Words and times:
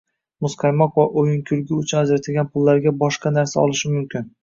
Muzqaymoq 0.45 0.97
va 1.01 1.05
o‘yin-kulgi 1.23 1.79
uchun 1.83 2.01
ajratilgan 2.01 2.53
pullarga 2.57 2.97
boshqa 3.07 3.37
narsa 3.41 3.65
olishi 3.69 3.97
mumkin. 3.97 4.33